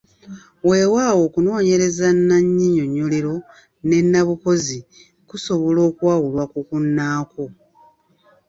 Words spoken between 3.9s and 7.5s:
nnabukozi kusobola okwawulwa ku kunnaakwo.